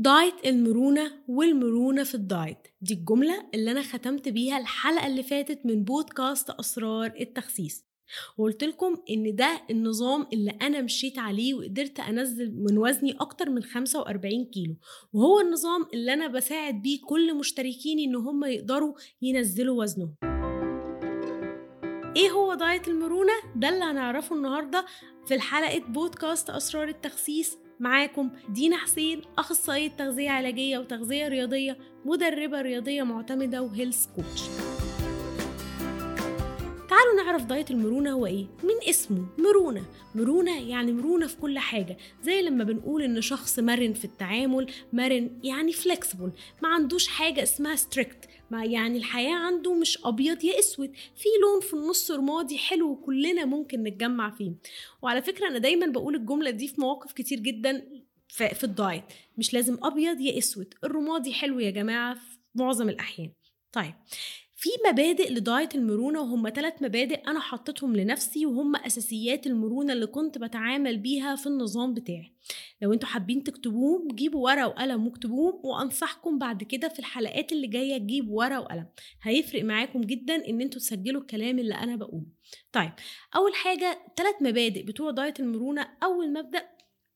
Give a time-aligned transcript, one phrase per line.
[0.00, 5.66] diet المرونة والمرونة في ال diet دي الجملة اللي أنا ختمت بيها الحلقة اللي فاتت
[5.66, 7.84] من بودكاست أسرار التخسيس.
[8.38, 13.62] وقلت لكم إن ده النظام اللي أنا مشيت عليه وقدرت أنزل من وزني أكتر من
[13.62, 14.76] 45 كيلو.
[15.12, 20.14] وهو النظام اللي أنا بساعد بيه كل مشتركيني إن هم يقدروا ينزلوا وزنهم.
[22.16, 24.84] إيه هو diet المرونة؟ ده اللي هنعرفه النهاردة
[25.26, 27.58] في الحلقة بودكاست أسرار التخسيس.
[27.80, 28.30] معاكم.
[28.48, 34.42] دينا حسين أخصائية تغذية علاجية وتغذية رياضية مدربة رياضية معتمدة و health coach
[37.00, 39.84] تعالوا نعرف diet المرونة هو إيه؟ من اسمه؟ مرونة.
[40.14, 41.96] مرونة يعني مرونة في كل حاجة.
[42.22, 46.32] زي لما بنقول إن شخص مرن في التعامل مرن يعني flexible
[46.62, 50.92] ما عندوش حاجة اسمها strict ما يعني الحياة عنده مش أبيض يا أسود.
[51.16, 54.52] في لون في النص رمادي حلو وكلنا ممكن نتجمع فيه.
[55.02, 57.86] وعلى فكرة أنا دايما بقول الجملة دي في مواقف كتير جدا
[58.28, 59.04] في الدايت.
[59.38, 60.74] مش لازم أبيض يا أسود.
[60.84, 63.32] الرمادي حلو يا جماعة في معظم الأحيان.
[63.72, 63.94] طيب.
[64.60, 70.38] في مبادئ لدايت المرونة وهم ثلاث مبادئ أنا حطيتهم لنفسي وهم أساسيات المرونة اللي كنت
[70.38, 72.32] بتعامل بيها في النظام بتاعي.
[72.82, 77.98] لو أنتوا حابين تكتبوهم جيبوا ورقة وقلم واكتبوهم وأنصحكم بعد كده في الحلقات اللي جاية
[77.98, 78.86] تجيبوا ورقة وقلم.
[79.22, 82.26] هيفرق معاكم جدا إن أنتوا تسجلوا الكلام اللي أنا بقوله.
[82.72, 82.92] طيب
[83.36, 85.88] أول حاجة ثلاث مبادئ بتوع diet المرونة.
[86.02, 86.62] أول مبدأ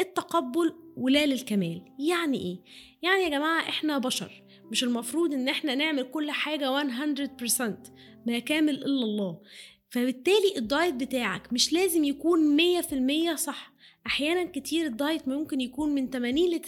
[0.00, 1.82] التقبل ولا للكمال.
[1.98, 2.58] يعني إيه؟
[3.02, 4.45] يعني يا جماعة إحنا بشر.
[4.70, 7.92] مش المفروض إن إحنا نعمل كل حاجة 100%
[8.26, 9.40] ما كامل إلا الله.
[9.90, 12.56] فبالتالي ال diet بتاعك مش لازم يكون
[13.32, 13.75] 100% صح.
[14.06, 16.60] أحيانا كتير ال diet ممكن يكون من 80 ل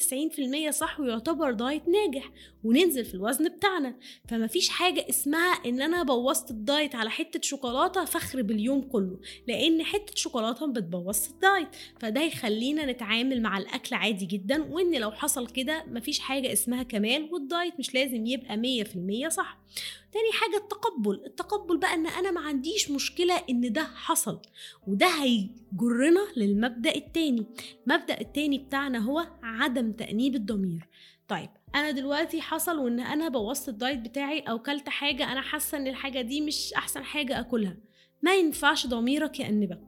[0.69, 2.31] 90% صح ويعتبر diet ناجح
[2.65, 3.95] وننزل في الوزن بتاعنا.
[4.29, 9.21] فما فيش حاجة اسمها إن أنا بوظت ال diet على حتة شوكولاتة فخرب اليوم كله
[9.49, 11.69] لأن حتة شوكولاتة بتبوظ ال diet.
[12.01, 17.29] فده يخلينا نتعامل مع الأكل عادي جدا وإن لو حصل كده مفيش حاجة اسمها كمال
[17.33, 19.59] وال diet مش لازم يبقى 100% صح.
[20.13, 24.39] تاني حاجة التقبل التقبل بقى إن أنا ما عنديش مشكلة إن ده حصل
[24.87, 27.47] وده هيجرنا للمبدأ التاني
[27.87, 30.89] المبدأ التاني بتاعنا هو عدم تأنيب الضمير.
[31.29, 35.79] طيب أنا دلوقتي حصل وإن أنا بوظت ال diet بتاعي أو كلت حاجة أنا حاسة
[35.79, 37.77] إن الحاجة دي مش أحسن حاجة أكلها.
[38.23, 39.81] ما ينفعش ضميرك يأنبك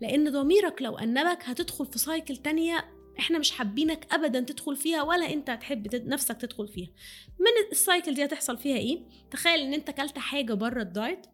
[0.00, 2.84] لأن ضميرك لو أنبك هتدخل في cycle تانية
[3.18, 6.88] إحنا مش حابينك ابدا تدخل فيها ولا أنت هتحب نفسك تدخل فيها.
[7.38, 11.26] من ال cycle دي هتحصل فيها إيه؟ تخيل إن أنت كلت حاجة بره ال diet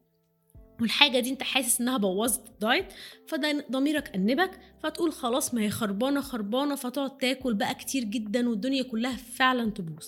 [0.80, 2.86] والحاجة دي انت حاسس انها بوظت ال diet
[3.26, 8.82] فده ضميرك أنبك فتقول خلاص ما هي خربانة خربانة فتقعد تاكل بقى كتير جدا والدنيا
[8.82, 10.06] كلها فعلا تبوظ.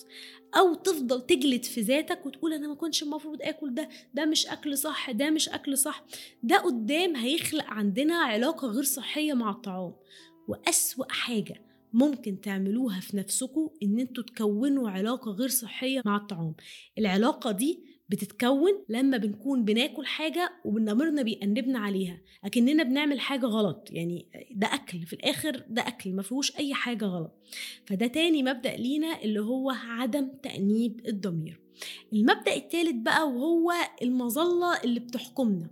[0.57, 4.77] أو تفضل تجلد في ذاتك وتقول أنا ما كنتش المفروض آكل ده ده مش أكل
[4.77, 6.05] صح ده مش أكل صح.
[6.43, 9.93] ده قدام هيخلق عندنا علاقة غير صحية مع الطعام.
[10.47, 11.61] وأسوأ حاجة
[11.93, 16.55] ممكن تعملوها في نفسكم إن أنتوا تكونوا علاقة غير صحية مع الطعام.
[16.97, 17.79] العلاقة دي
[18.11, 22.21] بتتكون لما بنكون بناكل حاجة وضميرنا بيأنبنا عليها.
[22.43, 23.87] أكننا بنعمل حاجة غلط.
[23.91, 25.01] يعني ده أكل.
[25.01, 26.13] في الآخر ده أكل.
[26.13, 27.31] ما فيهوش أي حاجة غلط.
[27.85, 31.59] فده تاني مبدأ لينا اللي هو عدم تأنيب الضمير.
[32.13, 33.71] المبدأ الثالث بقى وهو
[34.01, 35.69] المظلة اللي بتحكمنا.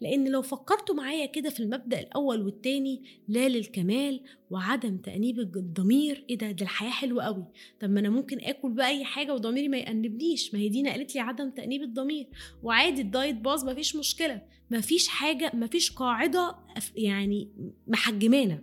[0.00, 6.38] لأن لو فكرتوا معايا كده في المبدأ الأول والتاني لا للكمال وعدم تأنيب الضمير إيه
[6.38, 7.44] ده؟ ده الحياة حلوة قوي
[7.80, 10.54] طب ما أنا ممكن آكل بقى أي حاجة وضميري ما يأنبنيش.
[10.54, 12.26] ما هي دينا قالت لي عدم تأنيب الضمير.
[12.62, 14.42] وعادي الدايت باظ مفيش مشكلة.
[14.70, 16.56] مفيش حاجة مفيش قاعدة
[16.96, 17.48] يعني
[17.86, 18.58] محجمانا.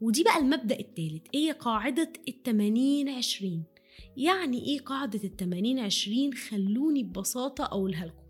[0.00, 3.62] ودي بقى المبدأ الثالث هي قاعدة التمانين عشرين؟
[4.16, 8.22] يعني إيه قاعدة التمانين عشرين؟ خلوني ببساطة أقولها لكم.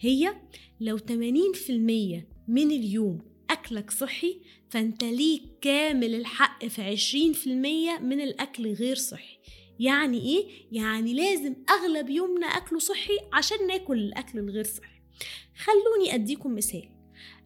[0.00, 0.34] هي
[0.80, 3.20] لو تمانين في المية من اليوم
[3.50, 4.40] أكلك صحي
[4.70, 9.38] فأنت ليك كامل الحق في عشرين في المية من الأكل غير صحي.
[9.80, 15.00] يعني إيه؟ يعني لازم أغلب يومنا أكله صحي عشان ناكل الأكل الغير صحي.
[15.56, 16.97] خلوني أديكم مثال.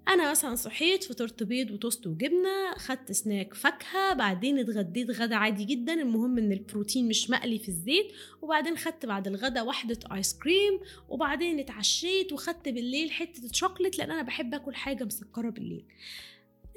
[0.09, 5.93] أنا مثلا صحيت فطرت بيض وتوست وجبنة خدت سناك فاكهة بعدين اتغديت غدا عادي جدا.
[5.93, 8.13] المهم إن البروتين مش مقلي في الزيت.
[8.43, 14.22] وبعدين خدت بعد الغدا واحدة ice cream وبعدين اتعشيت وخدت بالليل حتة شوكليت لأن أنا
[14.22, 15.84] بحب آكل حاجة مسكرة بالليل.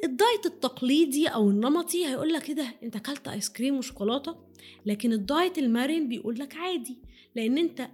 [0.03, 4.35] ال diet التقليدي أو النمطي هيقول لك إيه ده؟ أنت أكلت ice cream وشوكولاتة؟
[4.85, 6.97] لكن ال diet المرن بيقول لك عادي.
[7.35, 7.89] لأن أنت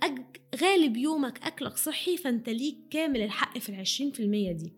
[0.61, 4.73] غالب يومك أكلك صحي فأنت ليك كامل الحق في العشرين في المية دي.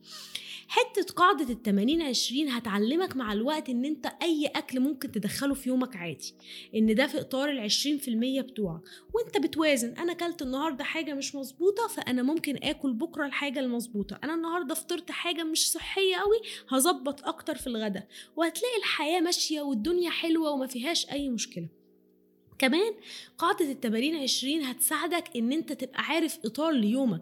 [0.68, 5.96] حتة قاعدة التمانين عشرين هتعلمك مع الوقت إن أنت أي أكل ممكن تدخله في يومك
[5.96, 6.34] عادي
[6.76, 8.82] إن ده في إطار العشرين في المية بتوعك.
[9.14, 14.20] وأنت بتوازن أنا أكلت النهاردة حاجة مش مظبوطة فأنا ممكن آكل بكرة الحاجة المظبوطة.
[14.24, 16.38] أنا النهاردة فطرت حاجة مش صحية قوي
[16.70, 18.08] هظبط أكتر في الغدا.
[18.36, 21.83] وهتلاقي الحياة ماشية والدنيا حلوة وما فيهاش أي مشكلة.
[22.64, 22.94] كمان
[23.38, 27.22] قاعدة التمارين عشرين هتساعدك إن أنت تبقى عارف إطار ليومك.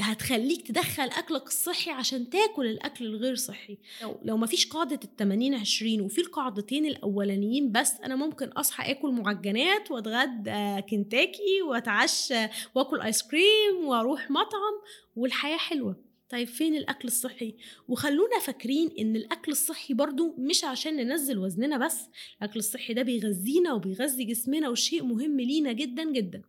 [0.00, 3.78] هتخليك تدخل أكلك الصحي عشان تاكل الأكل الغير صحي.
[4.02, 9.90] لو, لو مفيش قاعدة التمانين عشرين وفي القاعدتين الأولانيين بس أنا ممكن أصحى آكل معجنات
[9.90, 14.74] وأتغدى كنتاكي وأتعشى وأكل آيس كريم وأروح مطعم
[15.16, 16.07] والحياة حلوة.
[16.28, 17.54] طيب فين الأكل الصحي؟
[17.88, 22.00] وخلونا فاكرين إن الأكل الصحي برضو مش عشان ننزل وزننا بس
[22.38, 26.42] الأكل الصحي ده بيغذينا وبيغذي جسمنا وشيء مهم لينا جدا جدا.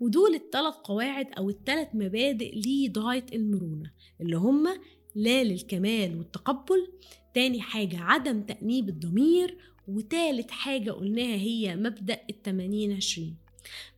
[0.00, 3.90] ودول الثلاث قواعد أو الثلاث مبادئ لدايت المرونة
[4.20, 4.68] اللي هم
[5.14, 6.92] لا للكمال والتقبل
[7.34, 9.58] تاني حاجة عدم تأنيب الضمير
[9.88, 13.41] وتالت حاجة قلناها هي مبدأ التمانين عشرين.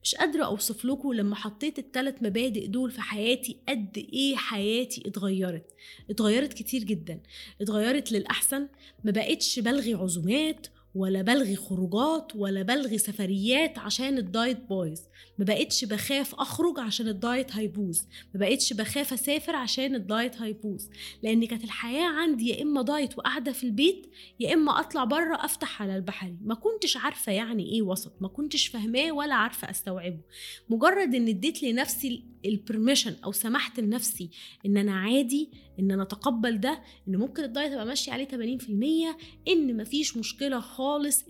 [0.02, 5.70] مش قادرة أوصف لكم لما حطيت التلات مبادئ دول في حياتي قد إيه حياتي اتغيرت.
[6.10, 7.20] اتغيرت كتير جدا.
[7.60, 8.68] اتغيرت للأحسن.
[9.04, 10.66] ما بقتش بلغي عزومات.
[10.94, 15.00] ولا بلغي خروجات ولا بلغي سفريات عشان ال diet بايظ.
[15.38, 17.98] ما بقتش بخاف أخرج عشان ال diet هيبوظ.
[18.34, 20.82] ما بقتش بخاف أسافر عشان ال diet هيبوظ.
[21.22, 24.06] لأن كانت الحياة عندي يا إما diet وقاعدة في البيت
[24.40, 26.36] يا إما أطلع بره أفتح على البحري.
[26.44, 28.12] ما كنتش عارفة يعني إيه وسط.
[28.20, 30.20] ما كنتش فاهماه ولا عارفة أستوعبه.
[30.68, 34.30] مجرد إن اديت لنفسي ال permission أو سمحت لنفسي
[34.66, 35.50] إن أنا عادي
[35.80, 39.16] إن أنا أتقبل ده إن ممكن ال diet ابقى ماشي عليه 80%
[39.48, 40.60] إن مفيش مشكلة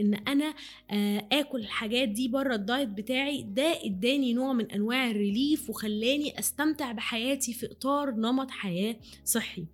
[0.01, 0.55] إن أنا
[0.91, 5.71] آه، آكل الحاجات دي بره ال diet بتاعي ده اداني نوع من أنواع ال relief
[5.71, 9.65] وخلاني أستمتع بحياتي في إطار نمط حياة صحي.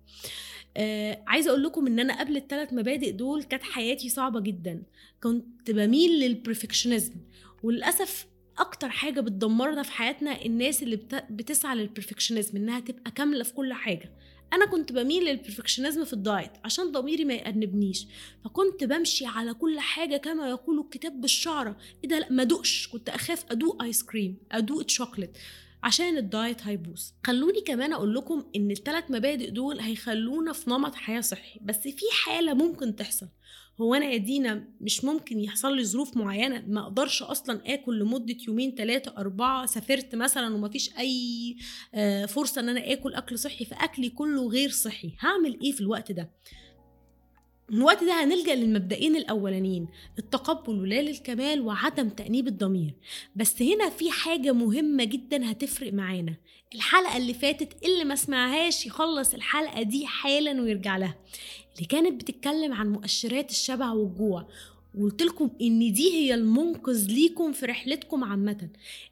[0.77, 4.83] آه عايزة أقول لكم إن أنا قبل الثلاث مبادئ دول كانت حياتي صعبة جدا.
[5.23, 7.13] كنت بميل لل perfectionism
[7.63, 10.99] وللأسف أكتر حاجة بتدمرنا في حياتنا الناس اللي
[11.29, 14.11] بتسعى لل perfectionism إنها تبقى كاملة في كل حاجة.
[14.53, 18.07] أنا كنت بميل لل perfectionism في ال diet عشان ضميري ما يأنبنيش
[18.45, 23.09] فكنت بمشي على كل حاجة كما يقول الكتاب بالشعره إيه ده؟ لأ ما أدوقش كنت
[23.09, 25.37] أخاف أدوق ice cream أدوق شوكليت
[25.83, 27.01] عشان ال diet هيبوظ.
[27.25, 32.05] خلوني كمان أقول لكم إن الثلاث مبادئ دول هيخلونا في نمط حياة صحي بس في
[32.23, 33.27] حالة ممكن تحصل.
[33.81, 38.35] هو أنا يا دينا مش ممكن يحصل لي ظروف معينة؟ ما أقدرش أصلا آكل لمدة
[38.47, 41.55] يومين ثلاثة أربعة سافرت مثلا ومفيش أي
[41.93, 45.15] آه، فرصة إن أنا آكل أكل صحي فأكلي كله غير صحي.
[45.19, 46.29] هعمل إيه في الوقت ده؟
[47.71, 49.87] الوقت ده هنلجأ للمبدئين الأولانيين
[50.19, 52.93] التقبل ولا للكمال وعدم تأنيب الضمير.
[53.35, 56.35] بس هنا في حاجة مهمة جدا هتفرق معانا.
[56.75, 61.15] الحلقة اللي فاتت اللي ما سمعهاش يخلص الحلقة دي حالا ويرجع لها.
[61.75, 64.47] اللي كانت بتتكلم عن مؤشرات الشبع والجوع
[64.95, 68.69] وقلت لكم إن دي هي المنقذ ليكم في رحلتكم عامة.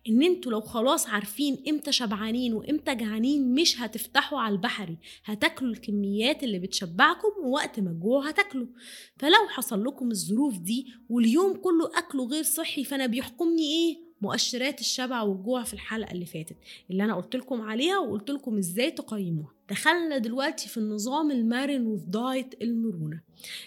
[0.09, 4.97] إن أنتوا لو خلاص عارفين إمتى شبعانين وإمتى جعانين مش هتفتحوا على البحري.
[5.25, 8.67] هتاكلوا الكميات اللي بتشبعكم ووقت ما الجوع هتاكلوا.
[9.17, 15.21] فلو حصل لكم الظروف دي واليوم كله أكله غير صحي فأنا بيحكمني إيه؟ مؤشرات الشبع
[15.21, 16.55] والجوع في الحلقة اللي فاتت
[16.91, 19.53] اللي أنا قلت لكم عليها وقلت لكم إزاي تقيموها.
[19.69, 23.21] دخلنا دلوقتي في النظام المرن وفي دايت المرونة.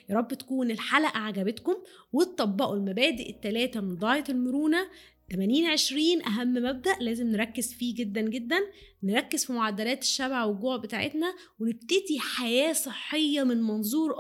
[0.09, 1.75] يا رب تكون الحلقة عجبتكم
[2.13, 4.89] وتطبقوا المبادئ الثلاثه من دايت المرونة.
[5.33, 8.59] 80 20 أهم مبدأ لازم نركز فيه جدا جدا.
[9.03, 14.15] نركز في معدلات الشبع والجوع بتاعتنا ونبتدي حياة صحية من منظور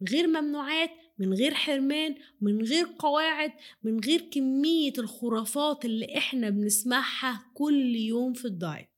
[0.00, 3.52] من غير ممنوعات من غير حرمان من غير قواعد
[3.82, 8.88] من غير كمية الخرافات اللي إحنا بنسمعها كل يوم في الدايت.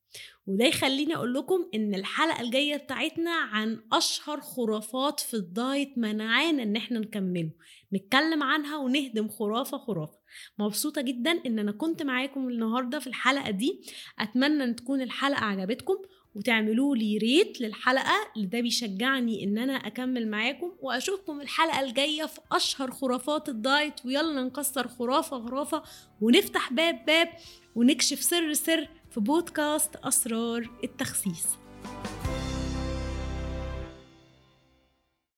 [0.46, 6.76] وده يخليني أقول لكم إن الحلقة الجاية بتاعتنا عن أشهر خرافات في الدايت مانعانا إن
[6.76, 7.50] إحنا نكمله.
[7.92, 10.18] نتكلم عنها ونهدم خرافة خرافة.
[10.58, 13.80] مبسوطة جدا إن أنا كنت معاكم النهارده في الحلقة دي.
[14.18, 15.96] أتمنى إن تكون الحلقة عجبتكم.
[16.38, 22.40] وتعملوا لي ريت للحلقة اللي ده بيشجعني إن أنا أكمل معاكم وأشوفكم الحلقة الجاية في
[22.52, 25.82] أشهر خرافات الدايت ويلا نكسر خرافة خرافة
[26.20, 27.28] ونفتح باب باب
[27.74, 31.46] ونكشف سر سر في بودكاست أسرار التخسيس.